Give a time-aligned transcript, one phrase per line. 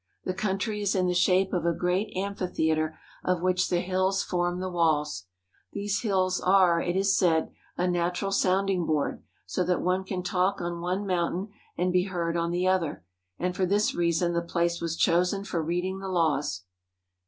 [0.23, 4.59] The country is in the shape of a great amphitheatre of which the hills form
[4.59, 5.25] the walls.
[5.73, 10.59] These hills are, it is said, a natural sounding board, so that one can talk
[10.59, 13.05] on one mountain and be heard on the other,
[13.37, 16.63] and for this reason the place was chosen for reading the laws.